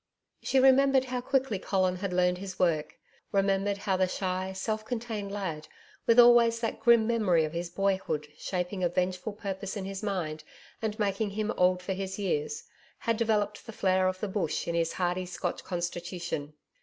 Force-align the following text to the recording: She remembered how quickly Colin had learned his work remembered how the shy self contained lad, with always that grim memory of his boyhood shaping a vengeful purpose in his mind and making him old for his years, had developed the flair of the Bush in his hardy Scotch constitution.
She 0.41 0.59
remembered 0.59 1.05
how 1.05 1.21
quickly 1.21 1.59
Colin 1.59 1.97
had 1.97 2.11
learned 2.11 2.39
his 2.39 2.57
work 2.57 2.95
remembered 3.31 3.77
how 3.77 3.97
the 3.97 4.07
shy 4.07 4.51
self 4.51 4.83
contained 4.83 5.31
lad, 5.31 5.67
with 6.07 6.17
always 6.19 6.59
that 6.59 6.79
grim 6.79 7.05
memory 7.05 7.43
of 7.45 7.53
his 7.53 7.69
boyhood 7.69 8.27
shaping 8.35 8.83
a 8.83 8.89
vengeful 8.89 9.33
purpose 9.33 9.77
in 9.77 9.85
his 9.85 10.01
mind 10.01 10.43
and 10.81 10.97
making 10.97 11.29
him 11.29 11.51
old 11.51 11.83
for 11.83 11.93
his 11.93 12.17
years, 12.17 12.63
had 12.97 13.15
developed 13.15 13.67
the 13.67 13.71
flair 13.73 14.07
of 14.07 14.19
the 14.21 14.27
Bush 14.27 14.67
in 14.67 14.73
his 14.73 14.93
hardy 14.93 15.27
Scotch 15.27 15.63
constitution. 15.63 16.53